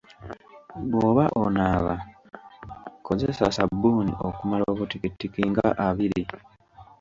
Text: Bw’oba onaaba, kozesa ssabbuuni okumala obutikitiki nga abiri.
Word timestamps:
Bw’oba 0.89 1.25
onaaba, 1.43 1.93
kozesa 3.05 3.45
ssabbuuni 3.49 4.13
okumala 4.27 4.63
obutikitiki 4.73 5.41
nga 5.51 5.67
abiri. 5.87 6.23